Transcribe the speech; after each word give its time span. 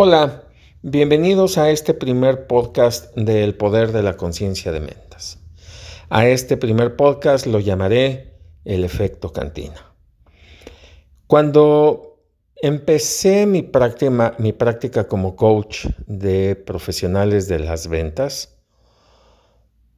Hola, 0.00 0.44
bienvenidos 0.82 1.58
a 1.58 1.70
este 1.70 1.92
primer 1.92 2.46
podcast 2.46 3.12
del 3.16 3.56
poder 3.56 3.90
de 3.90 4.04
la 4.04 4.16
conciencia 4.16 4.70
de 4.70 4.78
mentas. 4.78 5.40
A 6.08 6.28
este 6.28 6.56
primer 6.56 6.94
podcast 6.94 7.46
lo 7.46 7.58
llamaré 7.58 8.38
el 8.64 8.84
efecto 8.84 9.32
cantina. 9.32 9.92
Cuando 11.26 12.20
empecé 12.54 13.46
mi 13.46 13.62
práctica 13.62 15.08
como 15.08 15.34
coach 15.34 15.86
de 16.06 16.54
profesionales 16.54 17.48
de 17.48 17.58
las 17.58 17.88
ventas, 17.88 18.56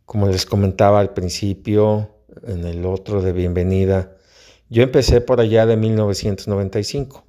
como 0.06 0.28
les 0.28 0.46
comentaba 0.46 0.98
al 1.00 1.12
principio, 1.12 2.08
en 2.46 2.64
el 2.64 2.86
otro 2.86 3.20
de 3.20 3.34
bienvenida, 3.34 4.16
yo 4.70 4.82
empecé 4.82 5.20
por 5.20 5.42
allá 5.42 5.66
de 5.66 5.76
1995 5.76 7.22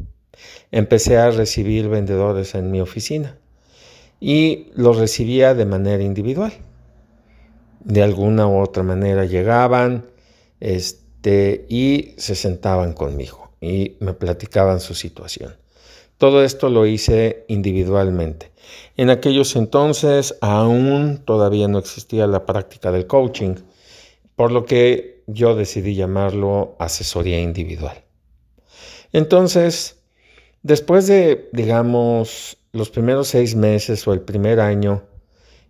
empecé 0.71 1.17
a 1.17 1.31
recibir 1.31 1.87
vendedores 1.89 2.55
en 2.55 2.71
mi 2.71 2.81
oficina 2.81 3.37
y 4.19 4.67
los 4.75 4.97
recibía 4.97 5.53
de 5.53 5.65
manera 5.65 6.03
individual. 6.03 6.53
De 7.83 8.03
alguna 8.03 8.47
u 8.47 8.61
otra 8.61 8.83
manera 8.83 9.25
llegaban 9.25 10.05
este, 10.59 11.65
y 11.67 12.13
se 12.17 12.35
sentaban 12.35 12.93
conmigo 12.93 13.51
y 13.59 13.97
me 13.99 14.13
platicaban 14.13 14.79
su 14.79 14.93
situación. 14.93 15.55
Todo 16.17 16.43
esto 16.43 16.69
lo 16.69 16.85
hice 16.85 17.45
individualmente. 17.47 18.51
En 18.95 19.09
aquellos 19.09 19.55
entonces 19.55 20.37
aún 20.41 21.23
todavía 21.25 21.67
no 21.67 21.79
existía 21.79 22.27
la 22.27 22.45
práctica 22.45 22.91
del 22.91 23.07
coaching, 23.07 23.55
por 24.35 24.51
lo 24.51 24.65
que 24.65 25.23
yo 25.25 25.55
decidí 25.55 25.95
llamarlo 25.95 26.75
asesoría 26.79 27.41
individual. 27.41 28.03
Entonces, 29.13 30.00
Después 30.63 31.07
de, 31.07 31.49
digamos, 31.53 32.57
los 32.71 32.91
primeros 32.91 33.29
seis 33.29 33.55
meses 33.55 34.07
o 34.07 34.13
el 34.13 34.21
primer 34.21 34.59
año 34.59 35.03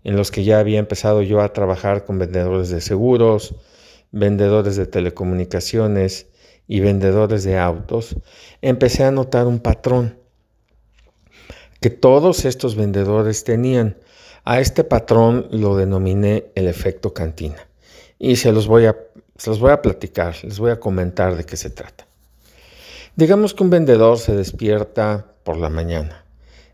en 0.04 0.18
los 0.18 0.32
que 0.32 0.44
ya 0.44 0.60
había 0.60 0.80
empezado 0.80 1.22
yo 1.22 1.40
a 1.42 1.54
trabajar 1.54 2.06
con 2.06 2.20
vendedores 2.20 2.70
de 2.70 2.82
seguros, 2.82 3.56
vendedores 4.12 4.76
de 4.76 4.86
telecomunicaciones 4.88 6.28
y 6.68 6.82
vendedores 6.82 7.44
de 7.46 7.58
autos, 7.58 8.18
empecé 8.62 9.06
a 9.06 9.12
notar 9.12 9.48
un 9.48 9.60
patrón 9.60 10.18
que 11.80 11.90
todos 11.90 12.44
estos 12.46 12.76
vendedores 12.76 13.44
tenían. 13.46 13.98
A 14.44 14.60
este 14.60 14.84
patrón 14.84 15.48
lo 15.52 15.78
denominé 15.78 16.52
el 16.56 16.68
efecto 16.68 17.14
cantina 17.14 17.68
y 18.20 18.36
se 18.36 18.52
los 18.52 18.68
voy 18.68 18.88
a, 18.88 18.98
se 19.38 19.52
los 19.52 19.60
voy 19.60 19.72
a 19.72 19.82
platicar, 19.82 20.36
les 20.44 20.60
voy 20.60 20.72
a 20.72 20.80
comentar 20.80 21.38
de 21.38 21.46
qué 21.46 21.56
se 21.56 21.70
trata. 21.70 22.11
Digamos 23.16 23.54
que 23.54 23.64
un 23.64 23.70
vendedor 23.70 24.20
se 24.20 24.34
despierta 24.36 25.34
por 25.44 25.58
la 25.58 25.70
mañana. 25.70 26.24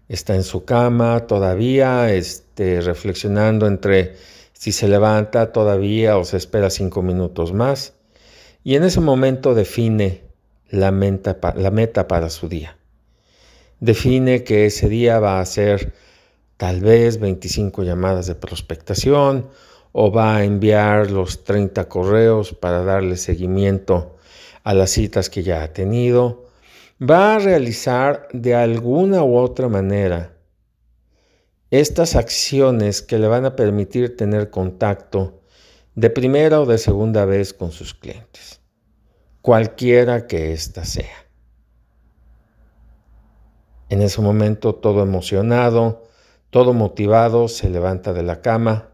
Está 0.08 0.36
en 0.36 0.44
su 0.44 0.66
cama 0.66 1.26
todavía, 1.26 2.14
este, 2.14 2.80
reflexionando 2.82 3.66
entre 3.66 4.16
si 4.54 4.72
se 4.72 4.88
levanta 4.88 5.52
todavía 5.52 6.18
o 6.18 6.24
se 6.26 6.38
espera 6.38 6.70
cinco 6.70 7.02
minutos 7.02 7.54
más. 7.54 7.94
Y 8.64 8.76
en 8.76 8.84
ese 8.84 9.02
momento 9.02 9.56
define 9.56 10.26
la 10.70 10.92
meta, 10.92 12.08
para 12.08 12.30
su 12.30 12.48
día. 12.48 12.78
Define 13.80 14.44
que 14.44 14.68
ese 14.68 14.90
día 14.90 15.20
va 15.20 15.40
a 15.40 15.46
ser 15.46 15.94
tal 16.58 16.82
vez 16.82 17.20
25 17.20 17.82
llamadas 17.84 18.28
de 18.28 18.36
prospectación 18.36 19.50
o 19.92 20.12
va 20.12 20.38
a 20.38 20.44
enviar 20.44 21.10
los 21.10 21.44
30 21.44 21.88
correos 21.90 22.54
para 22.54 22.84
darle 22.84 23.18
seguimiento 23.18 24.17
a 24.68 24.73
las 24.73 24.90
citas 24.90 25.30
que 25.30 25.44
ya 25.44 25.64
ha 25.64 25.72
tenido, 25.72 26.44
va 27.02 27.36
a 27.36 27.40
realizar 27.40 28.28
de 28.34 28.54
alguna 28.54 29.24
u 29.24 29.38
otra 29.38 29.70
manera 29.70 30.36
estas 31.72 32.18
acciones 32.18 33.02
que 33.02 33.18
le 33.18 33.30
van 33.30 33.46
a 33.46 33.56
permitir 33.56 34.18
tener 34.18 34.50
contacto 34.50 35.42
de 35.96 36.09
primera 36.09 36.59
o 36.59 36.66
de 36.66 36.78
segunda 36.80 37.24
vez 37.24 37.53
con 37.53 37.72
sus 37.72 37.94
clientes, 37.94 38.59
cualquiera 39.41 40.28
que 40.28 40.52
ésta 40.52 40.84
sea. 40.84 41.30
En 43.88 44.02
ese 44.02 44.20
momento 44.20 44.75
todo 44.75 45.02
emocionado, 45.02 46.03
todo 46.50 46.74
motivado, 46.74 47.47
se 47.47 47.70
levanta 47.70 48.12
de 48.12 48.24
la 48.24 48.41
cama, 48.41 48.90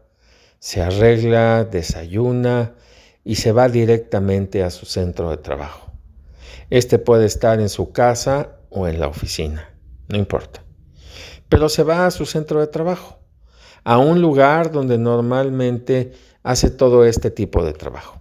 se 0.60 0.82
arregla, 0.82 1.64
desayuna, 1.64 2.76
y 3.24 3.36
se 3.36 3.52
va 3.52 3.68
directamente 3.68 4.62
a 4.62 4.70
su 4.70 4.84
centro 4.84 5.30
de 5.30 5.38
trabajo. 5.38 5.90
Este 6.70 6.98
puede 6.98 7.24
estar 7.24 7.58
en 7.60 7.70
su 7.70 7.90
casa 7.92 8.58
o 8.70 8.86
en 8.86 9.00
la 9.00 9.08
oficina, 9.08 9.74
no 10.08 10.18
importa. 10.18 10.62
Pero 11.48 11.68
se 11.68 11.82
va 11.82 12.06
a 12.06 12.10
su 12.10 12.26
centro 12.26 12.60
de 12.60 12.66
trabajo, 12.66 13.18
a 13.82 13.98
un 13.98 14.20
lugar 14.20 14.70
donde 14.70 14.98
normalmente 14.98 16.12
hace 16.42 16.70
todo 16.70 17.04
este 17.04 17.30
tipo 17.30 17.64
de 17.64 17.72
trabajo. 17.72 18.18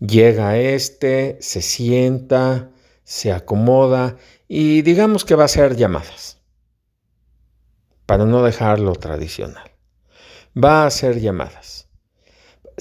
Llega 0.00 0.58
este, 0.58 1.38
se 1.40 1.62
sienta, 1.62 2.70
se 3.04 3.32
acomoda 3.32 4.16
y 4.48 4.82
digamos 4.82 5.24
que 5.24 5.34
va 5.34 5.42
a 5.42 5.46
hacer 5.46 5.76
llamadas, 5.76 6.38
para 8.06 8.24
no 8.24 8.42
dejarlo 8.42 8.94
tradicional. 8.94 9.70
Va 10.56 10.82
a 10.82 10.86
hacer 10.86 11.20
llamadas 11.20 11.82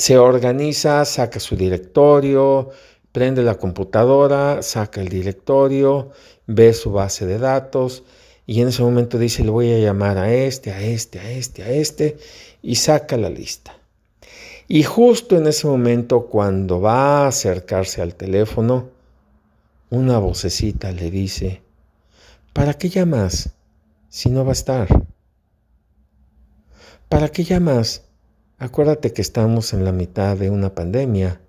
se 0.02 0.18
organiza, 0.18 1.06
saca 1.06 1.40
su 1.40 1.56
directorio, 1.56 2.72
prende 3.12 3.44
la 3.44 3.60
computadora, 3.60 4.64
saca 4.64 5.00
el 5.00 5.10
directorio, 5.10 6.10
ve 6.48 6.74
su 6.74 6.92
base 6.92 7.28
de 7.28 7.38
datos 7.38 8.04
y 8.48 8.62
en 8.62 8.70
ese 8.70 8.82
momento 8.82 9.20
dice, 9.20 9.44
le 9.44 9.52
voy 9.52 9.72
a 9.72 9.78
llamar 9.78 10.18
a 10.18 10.34
este, 10.34 10.72
a 10.72 10.82
este, 10.82 11.20
a 11.20 11.30
este, 11.30 11.62
a 11.62 11.70
este 11.70 12.18
y 12.64 12.78
saca 12.78 13.16
la 13.16 13.30
lista. 13.30 13.78
Y 14.68 14.82
justo 14.82 15.38
en 15.38 15.46
ese 15.46 15.68
momento, 15.68 16.26
cuando 16.26 16.82
va 16.82 17.26
a 17.26 17.28
acercarse 17.28 18.02
al 18.02 18.16
teléfono, 18.16 18.90
una 19.92 20.18
vocecita 20.18 20.92
le 20.92 21.12
dice, 21.12 21.62
¿para 22.54 22.74
qué 22.74 22.90
llamas 22.90 23.52
si 24.10 24.32
no 24.32 24.46
va 24.46 24.50
a 24.50 24.54
estar? 24.54 24.88
¿Para 27.08 27.30
qué 27.30 27.44
llamas 27.44 28.06
Acuérdate 28.62 29.12
que 29.12 29.24
estamos 29.24 29.74
en 29.74 29.86
la 29.86 29.92
mitad 29.92 30.38
de 30.38 30.52
una 30.52 30.76
pandemia. 30.76 31.42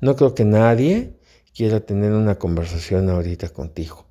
No 0.00 0.16
creo 0.16 0.34
que 0.34 0.44
nadie 0.44 1.12
quiera 1.54 1.78
tener 1.78 2.10
una 2.10 2.40
conversación 2.40 3.08
ahorita 3.08 3.50
contigo. 3.50 4.04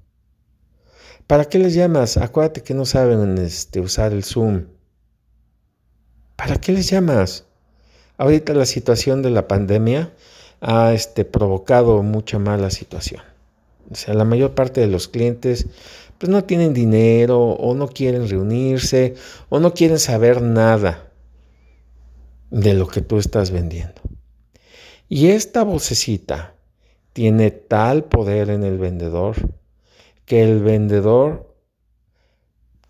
¿Para 1.27 1.43
qué 1.43 1.59
les 1.59 1.73
llamas? 1.73 2.15
Acuérdate 2.15 2.63
que 2.63 2.73
no 2.73 2.85
saben 2.85 3.37
este, 3.39 3.81
usar 3.81 4.13
el 4.13 4.23
Zoom. 4.23 4.67
¿Para 6.37 6.55
qué 6.55 6.71
les 6.71 6.89
llamas? 6.89 7.43
Ahorita 8.17 8.53
la 8.53 8.65
situación 8.65 9.21
de 9.21 9.31
la 9.31 9.49
pandemia 9.49 10.13
ha 10.61 10.93
este, 10.93 11.25
provocado 11.25 12.03
mucha 12.03 12.39
mala 12.39 12.69
situación. 12.69 13.21
O 13.91 13.95
sea, 13.95 14.13
la 14.13 14.23
mayor 14.23 14.55
parte 14.55 14.79
de 14.79 14.87
los 14.87 15.09
clientes 15.09 15.67
pues 16.17 16.29
no 16.29 16.45
tienen 16.45 16.73
dinero 16.73 17.37
o 17.37 17.75
no 17.75 17.89
quieren 17.89 18.29
reunirse 18.29 19.15
o 19.49 19.59
no 19.59 19.73
quieren 19.73 19.99
saber 19.99 20.41
nada 20.41 21.11
de 22.49 22.73
lo 22.73 22.87
que 22.87 23.01
tú 23.01 23.17
estás 23.17 23.51
vendiendo. 23.51 24.01
Y 25.07 25.27
esta 25.27 25.63
vocecita 25.63 26.55
tiene 27.13 27.51
tal 27.51 28.05
poder 28.05 28.49
en 28.49 28.63
el 28.63 28.77
vendedor 28.77 29.35
que 30.25 30.43
el 30.43 30.61
vendedor 30.61 31.55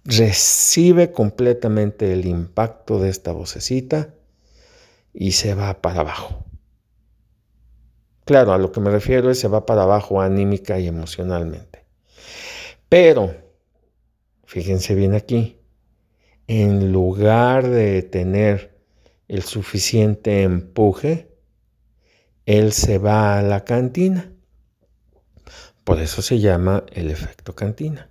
recibe 0.05 1.11
completamente 1.11 2.13
el 2.13 2.25
impacto 2.25 2.99
de 2.99 3.09
esta 3.09 3.31
vocecita 3.31 4.13
y 5.13 5.31
se 5.31 5.53
va 5.55 5.81
para 5.81 6.01
abajo. 6.01 6.45
Claro, 8.23 8.53
a 8.53 8.57
lo 8.57 8.71
que 8.71 8.79
me 8.79 8.91
refiero 8.91 9.29
es 9.29 9.39
se 9.39 9.47
va 9.47 9.65
para 9.65 9.83
abajo 9.83 10.21
anímica 10.21 10.79
y 10.79 10.87
emocionalmente. 10.87 11.85
Pero, 12.89 13.35
fíjense 14.45 14.95
bien 14.95 15.13
aquí, 15.13 15.59
en 16.47 16.91
lugar 16.91 17.67
de 17.67 18.01
tener 18.03 18.74
el 19.27 19.43
suficiente 19.43 20.43
empuje, 20.43 21.29
él 22.45 22.73
se 22.73 22.97
va 22.97 23.39
a 23.39 23.41
la 23.41 23.63
cantina. 23.63 24.31
Por 25.83 25.99
eso 25.99 26.21
se 26.21 26.39
llama 26.39 26.83
el 26.91 27.11
efecto 27.11 27.55
cantina. 27.55 28.09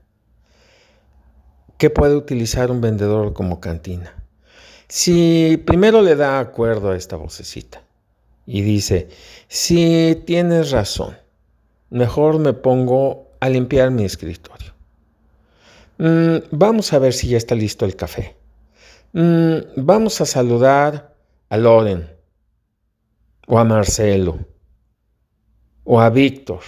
¿Qué 1.78 1.90
puede 1.90 2.14
utilizar 2.14 2.70
un 2.70 2.80
vendedor 2.80 3.32
como 3.32 3.60
cantina? 3.60 4.14
Si 4.88 5.60
primero 5.66 6.02
le 6.02 6.14
da 6.14 6.38
acuerdo 6.38 6.90
a 6.90 6.96
esta 6.96 7.16
vocecita 7.16 7.82
y 8.46 8.62
dice, 8.62 9.08
si 9.48 10.22
tienes 10.24 10.70
razón, 10.70 11.16
mejor 11.90 12.38
me 12.38 12.52
pongo 12.52 13.30
a 13.40 13.48
limpiar 13.48 13.90
mi 13.90 14.04
escritorio. 14.04 14.72
Mm, 15.98 16.36
vamos 16.50 16.92
a 16.92 16.98
ver 16.98 17.12
si 17.12 17.28
ya 17.28 17.36
está 17.36 17.54
listo 17.54 17.84
el 17.84 17.96
café. 17.96 18.36
Mm, 19.16 19.76
vamos 19.76 20.20
a 20.20 20.26
saludar 20.26 21.14
a 21.48 21.56
Loren, 21.56 22.10
o 23.46 23.60
a 23.60 23.64
Marcelo, 23.64 24.44
o 25.84 26.00
a 26.00 26.10
Víctor. 26.10 26.62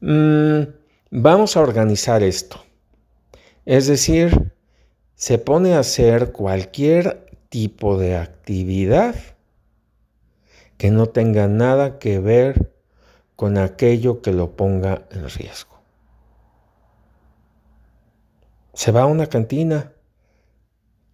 Mm, 0.00 0.62
vamos 1.12 1.56
a 1.56 1.60
organizar 1.60 2.24
esto. 2.24 2.60
Es 3.64 3.86
decir, 3.86 4.54
se 5.14 5.38
pone 5.38 5.74
a 5.74 5.78
hacer 5.78 6.32
cualquier 6.32 7.30
tipo 7.48 7.96
de 7.96 8.16
actividad 8.16 9.14
que 10.76 10.90
no 10.90 11.06
tenga 11.06 11.46
nada 11.46 12.00
que 12.00 12.18
ver 12.18 12.72
con 13.36 13.56
aquello 13.56 14.20
que 14.20 14.32
lo 14.32 14.56
ponga 14.56 15.06
en 15.12 15.30
riesgo. 15.30 15.78
Se 18.72 18.90
va 18.90 19.02
a 19.02 19.06
una 19.06 19.28
cantina. 19.28 19.93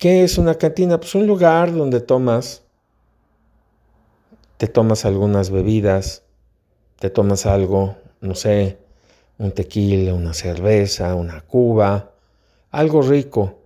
¿Qué 0.00 0.24
es 0.24 0.38
una 0.38 0.54
cantina? 0.54 0.98
Pues 0.98 1.14
un 1.14 1.26
lugar 1.26 1.74
donde 1.74 2.00
tomas, 2.00 2.62
te 4.56 4.66
tomas 4.66 5.04
algunas 5.04 5.50
bebidas, 5.50 6.22
te 6.98 7.10
tomas 7.10 7.44
algo, 7.44 7.96
no 8.22 8.34
sé, 8.34 8.78
un 9.36 9.52
tequila, 9.52 10.14
una 10.14 10.32
cerveza, 10.32 11.14
una 11.14 11.42
cuba, 11.42 12.12
algo 12.70 13.02
rico. 13.02 13.58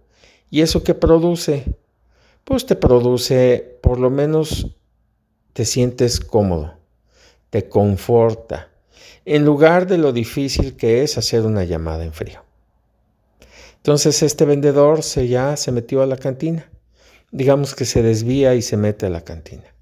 ¿Y 0.50 0.62
eso 0.62 0.82
qué 0.82 0.94
produce? 0.94 1.72
Pues 2.42 2.66
te 2.66 2.74
produce, 2.74 3.78
por 3.80 4.00
lo 4.00 4.10
menos 4.10 4.74
te 5.52 5.64
sientes 5.64 6.18
cómodo, 6.18 6.74
te 7.50 7.68
conforta, 7.68 8.70
en 9.24 9.44
lugar 9.44 9.86
de 9.86 9.98
lo 9.98 10.12
difícil 10.12 10.76
que 10.76 11.04
es 11.04 11.16
hacer 11.16 11.46
una 11.46 11.62
llamada 11.62 12.02
en 12.02 12.12
frío. 12.12 12.43
Entonces 13.84 14.22
este 14.22 14.46
vendedor 14.46 15.02
se 15.02 15.28
ya 15.28 15.58
se 15.58 15.70
metió 15.70 16.00
a 16.00 16.06
la 16.06 16.16
cantina. 16.16 16.70
Digamos 17.32 17.74
que 17.74 17.84
se 17.84 18.02
desvía 18.02 18.54
y 18.54 18.62
se 18.62 18.78
mete 18.78 19.04
a 19.04 19.10
la 19.10 19.20
cantina. 19.20 19.74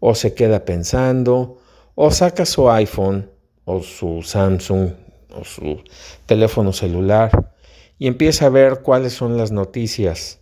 O 0.00 0.16
se 0.16 0.34
queda 0.34 0.64
pensando, 0.64 1.60
o 1.94 2.10
saca 2.10 2.44
su 2.44 2.68
iPhone 2.68 3.30
o 3.64 3.80
su 3.80 4.22
Samsung 4.22 4.90
o 5.36 5.44
su 5.44 5.80
teléfono 6.26 6.72
celular 6.72 7.54
y 7.96 8.08
empieza 8.08 8.46
a 8.46 8.48
ver 8.48 8.80
cuáles 8.82 9.12
son 9.12 9.36
las 9.36 9.52
noticias 9.52 10.40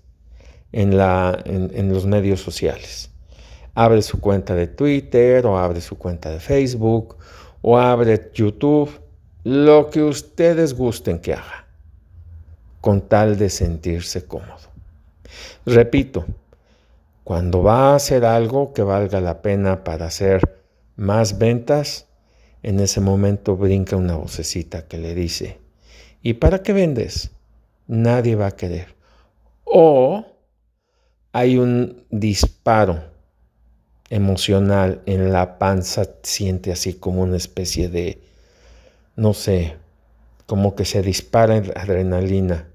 en, 0.72 0.96
la, 0.96 1.38
en, 1.44 1.92
los 1.92 2.06
medios 2.06 2.40
sociales. 2.40 3.10
Abre 3.75 4.00
su 4.00 4.20
cuenta 4.20 4.54
de 4.54 4.69
Twitter 4.69 5.44
o 5.44 5.58
abre 5.58 5.82
su 5.82 5.99
cuenta 5.99 6.31
de 6.31 6.40
Facebook 6.40 7.19
o 7.60 7.76
abre 7.76 8.31
YouTube, 8.32 8.90
lo 9.44 9.90
que 9.90 10.02
ustedes 10.02 10.72
gusten 10.72 11.19
que 11.19 11.34
haga, 11.34 11.65
con 12.86 13.00
tal 13.00 13.36
de 13.36 13.50
sentirse 13.50 14.26
cómodo. 14.26 14.70
Repito, 15.64 16.24
cuando 17.24 17.64
va 17.64 17.90
a 17.90 17.96
hacer 17.96 18.24
algo 18.24 18.72
que 18.72 18.82
valga 18.82 19.20
la 19.20 19.42
pena 19.42 19.82
para 19.82 20.06
hacer 20.06 20.62
más 20.94 21.36
ventas, 21.36 22.06
en 22.62 22.78
ese 22.78 23.00
momento 23.00 23.56
brinca 23.56 23.96
una 23.96 24.14
vocecita 24.14 24.86
que 24.86 24.98
le 24.98 25.16
dice, 25.16 25.58
¿y 26.22 26.34
para 26.34 26.62
qué 26.62 26.72
vendes? 26.72 27.32
Nadie 27.88 28.36
va 28.36 28.46
a 28.46 28.56
querer. 28.56 28.94
O 29.64 30.24
hay 31.32 31.58
un 31.58 32.04
disparo 32.10 33.02
emocional 34.10 35.02
en 35.06 35.32
la 35.32 35.58
panza, 35.58 36.04
siente 36.22 36.70
así 36.70 36.94
como 36.94 37.22
una 37.22 37.36
especie 37.36 37.88
de, 37.88 38.22
no 39.16 39.34
sé, 39.34 39.74
como 40.46 40.76
que 40.76 40.84
se 40.84 41.02
dispara 41.02 41.56
adrenalina 41.74 42.68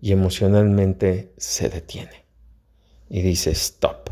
y 0.00 0.12
emocionalmente 0.12 1.32
se 1.36 1.68
detiene. 1.68 2.24
Y 3.08 3.22
dice, 3.22 3.50
stop, 3.50 4.10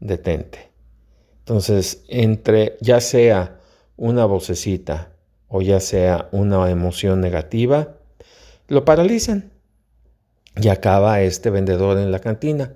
detente. 0.00 0.70
Entonces, 1.40 2.04
entre 2.08 2.76
ya 2.80 3.00
sea 3.00 3.60
una 3.96 4.24
vocecita 4.24 5.12
o 5.48 5.62
ya 5.62 5.80
sea 5.80 6.28
una 6.32 6.70
emoción 6.70 7.20
negativa, 7.20 7.96
lo 8.68 8.84
paralizan. 8.84 9.50
Y 10.56 10.68
acaba 10.68 11.20
este 11.20 11.50
vendedor 11.50 11.98
en 11.98 12.10
la 12.10 12.20
cantina. 12.20 12.74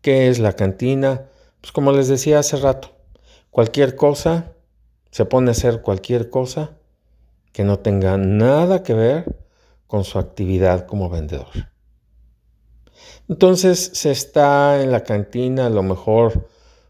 ¿Qué 0.00 0.28
es 0.28 0.38
la 0.38 0.54
cantina? 0.54 1.28
Pues 1.60 1.72
como 1.72 1.92
les 1.92 2.08
decía 2.08 2.38
hace 2.38 2.56
rato, 2.56 2.90
cualquier 3.50 3.96
cosa, 3.96 4.52
se 5.10 5.24
pone 5.24 5.50
a 5.50 5.52
hacer 5.52 5.82
cualquier 5.82 6.30
cosa 6.30 6.76
que 7.52 7.64
no 7.64 7.78
tenga 7.78 8.16
nada 8.16 8.82
que 8.82 8.94
ver 8.94 9.41
con 9.92 10.04
su 10.04 10.18
actividad 10.18 10.86
como 10.86 11.10
vendedor. 11.10 11.68
Entonces 13.28 13.90
se 13.92 14.10
está 14.10 14.80
en 14.80 14.90
la 14.90 15.04
cantina 15.04 15.66
a 15.66 15.68
lo 15.68 15.82
mejor 15.82 16.48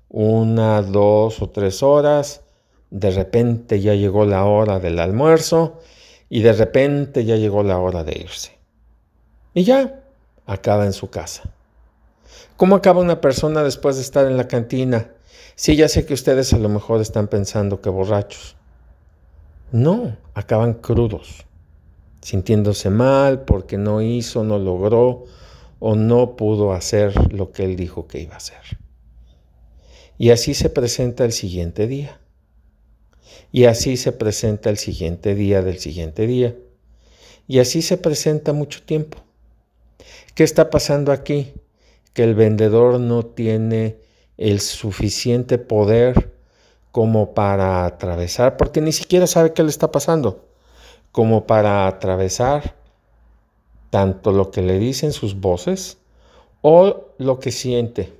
una, 0.08 0.80
dos 0.82 1.42
o 1.42 1.50
tres 1.50 1.82
horas, 1.82 2.42
de 2.90 3.10
repente 3.10 3.80
ya 3.80 3.94
llegó 3.94 4.24
la 4.24 4.44
hora 4.44 4.78
del 4.78 5.00
almuerzo 5.00 5.80
y 6.28 6.42
de 6.42 6.52
repente 6.52 7.24
ya 7.24 7.34
llegó 7.34 7.64
la 7.64 7.80
hora 7.80 8.04
de 8.04 8.20
irse. 8.20 8.56
Y 9.52 9.64
ya 9.64 10.04
acaba 10.46 10.86
en 10.86 10.92
su 10.92 11.10
casa. 11.10 11.50
¿Cómo 12.56 12.76
acaba 12.76 13.00
una 13.00 13.20
persona 13.20 13.64
después 13.64 13.96
de 13.96 14.02
estar 14.02 14.26
en 14.28 14.36
la 14.36 14.46
cantina? 14.46 15.10
Sí, 15.56 15.74
ya 15.74 15.88
sé 15.88 16.06
que 16.06 16.14
ustedes 16.14 16.52
a 16.52 16.58
lo 16.58 16.68
mejor 16.68 17.00
están 17.00 17.26
pensando 17.26 17.80
que 17.80 17.90
borrachos. 17.90 18.54
No, 19.72 20.16
acaban 20.34 20.74
crudos, 20.74 21.46
sintiéndose 22.22 22.88
mal 22.88 23.44
porque 23.44 23.76
no 23.76 24.00
hizo, 24.00 24.44
no 24.44 24.58
logró 24.58 25.24
o 25.80 25.96
no 25.96 26.36
pudo 26.36 26.72
hacer 26.72 27.32
lo 27.32 27.52
que 27.52 27.64
él 27.64 27.76
dijo 27.76 28.06
que 28.06 28.20
iba 28.20 28.34
a 28.34 28.38
hacer. 28.38 28.78
Y 30.16 30.30
así 30.30 30.54
se 30.54 30.70
presenta 30.70 31.24
el 31.24 31.32
siguiente 31.32 31.86
día. 31.86 32.20
Y 33.50 33.64
así 33.64 33.96
se 33.96 34.12
presenta 34.12 34.70
el 34.70 34.78
siguiente 34.78 35.34
día 35.34 35.62
del 35.62 35.78
siguiente 35.78 36.26
día. 36.26 36.56
Y 37.48 37.58
así 37.58 37.82
se 37.82 37.98
presenta 37.98 38.52
mucho 38.52 38.82
tiempo. 38.82 39.18
¿Qué 40.34 40.44
está 40.44 40.70
pasando 40.70 41.12
aquí? 41.12 41.52
Que 42.14 42.22
el 42.24 42.34
vendedor 42.34 43.00
no 43.00 43.26
tiene 43.26 43.98
el 44.38 44.60
suficiente 44.60 45.58
poder 45.58 46.32
como 46.92 47.34
para 47.34 47.84
atravesar, 47.84 48.56
porque 48.56 48.80
ni 48.80 48.92
siquiera 48.92 49.26
sabe 49.26 49.52
qué 49.52 49.62
le 49.62 49.70
está 49.70 49.90
pasando, 49.90 50.46
como 51.12 51.46
para 51.46 51.86
atravesar 51.86 52.76
tanto 53.90 54.32
lo 54.32 54.50
que 54.50 54.62
le 54.62 54.78
dicen 54.78 55.12
sus 55.12 55.38
voces 55.38 55.98
o 56.62 57.08
lo 57.18 57.38
que 57.38 57.52
siente 57.52 58.14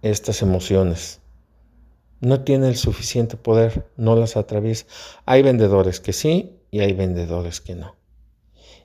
estas 0.00 0.40
emociones. 0.40 1.20
No 2.20 2.42
tiene 2.42 2.68
el 2.68 2.76
suficiente 2.76 3.36
poder, 3.36 3.90
no 3.96 4.16
las 4.16 4.38
atraviesa. 4.38 4.86
Hay 5.26 5.42
vendedores 5.42 6.00
que 6.00 6.14
sí 6.14 6.58
y 6.70 6.80
hay 6.80 6.94
vendedores 6.94 7.60
que 7.60 7.74
no. 7.74 7.94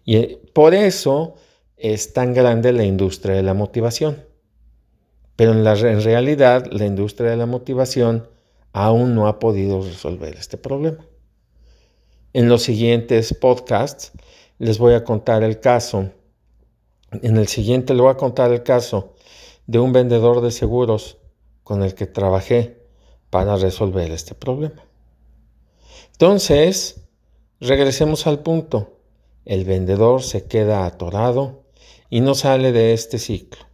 Y 0.03 0.17
eh, 0.17 0.41
por 0.53 0.73
eso 0.73 1.35
es 1.77 2.11
tan 2.11 2.33
grande 2.33 2.73
la 2.73 2.83
industria 2.83 3.35
de 3.35 3.43
la 3.43 3.53
motivación. 3.53 4.25
Pero 5.37 5.53
en, 5.53 5.65
en 5.65 6.03
realidad 6.03 6.67
la 6.71 6.85
industria 6.85 7.29
de 7.29 7.37
la 7.37 7.45
motivación 7.45 8.27
aún 8.73 9.15
no 9.15 9.27
ha 9.27 9.39
podido 9.39 9.81
resolver 9.81 10.35
este 10.35 10.57
problema. 10.57 11.05
En 12.33 12.47
los 12.47 12.63
siguientes 12.63 13.33
podcasts 13.33 14.13
les 14.57 14.77
voy 14.77 14.93
a 14.93 15.03
contar 15.03 15.43
el 15.43 15.59
caso. 15.59 16.11
En 17.11 17.35
el 17.35 17.47
siguiente 17.49 17.93
les 17.93 18.01
voy 18.01 18.11
a 18.11 18.17
contar 18.17 18.53
el 18.53 18.63
caso 18.63 19.15
de 19.67 19.79
un 19.79 19.91
vendedor 19.91 20.39
de 20.39 20.51
seguros 20.51 21.17
con 21.63 21.83
el 21.83 21.93
que 21.93 22.05
trabajé 22.05 22.81
para 23.29 23.57
resolver 23.57 24.11
este 24.11 24.33
problema. 24.33 24.81
Entonces, 26.13 27.01
regresemos 27.59 28.27
al 28.27 28.39
punto. 28.39 28.97
El 29.43 29.65
vendedor 29.65 30.23
se 30.23 30.45
queda 30.45 30.85
atorado 30.85 31.63
y 32.09 32.21
no 32.21 32.33
sale 32.33 32.71
de 32.71 32.93
este 32.93 33.19
ciclo. 33.19 33.65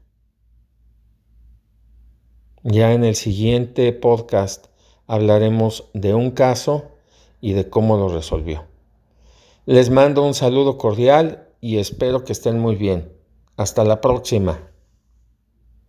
Ya 2.63 2.93
en 2.93 3.03
el 3.03 3.15
siguiente 3.15 3.93
podcast 3.93 4.67
hablaremos 5.05 5.89
de 5.93 6.15
un 6.15 6.31
caso 6.31 6.96
y 7.41 7.53
de 7.53 7.69
cómo 7.69 7.97
lo 7.97 8.09
resolvió. 8.09 8.65
Les 9.65 9.89
mando 9.89 10.23
un 10.23 10.33
saludo 10.33 10.77
cordial 10.77 11.49
y 11.59 11.77
espero 11.77 12.23
que 12.23 12.31
estén 12.31 12.59
muy 12.59 12.75
bien. 12.75 13.11
Hasta 13.57 13.83
la 13.83 14.01
próxima. 14.01 14.66